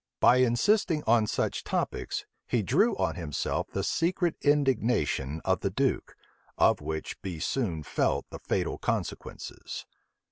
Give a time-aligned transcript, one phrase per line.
[0.19, 6.15] By insisting on such topics, he drew on himself the secret indignation of the duke,
[6.57, 9.85] of which be soon felt the fatal consequences.